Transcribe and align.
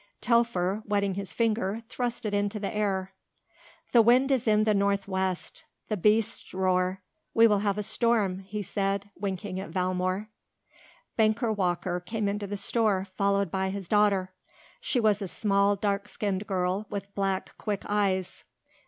Telfer, 0.19 0.81
wetting 0.87 1.13
his 1.13 1.31
finger, 1.31 1.83
thrust 1.87 2.25
it 2.25 2.33
into 2.33 2.59
the 2.59 2.75
air. 2.75 3.13
"The 3.91 4.01
wind 4.01 4.31
is 4.31 4.47
in 4.47 4.63
the 4.63 4.73
north 4.73 5.07
west; 5.07 5.63
the 5.89 5.95
beasts 5.95 6.55
roar; 6.55 7.03
we 7.35 7.45
will 7.45 7.59
have 7.59 7.77
a 7.77 7.83
storm," 7.83 8.39
he 8.39 8.63
said, 8.63 9.11
winking 9.15 9.59
at 9.59 9.69
Valmore. 9.69 10.29
Banker 11.17 11.51
Walker 11.53 11.99
came 11.99 12.27
into 12.27 12.47
the 12.47 12.57
store, 12.57 13.05
followed 13.15 13.51
by 13.51 13.69
his 13.69 13.87
daughter. 13.87 14.31
She 14.79 14.99
was 14.99 15.21
a 15.21 15.27
small, 15.27 15.75
dark 15.75 16.07
skinned 16.07 16.47
girl 16.47 16.87
with 16.89 17.13
black, 17.13 17.55
quick 17.59 17.83
eyes. 17.87 18.43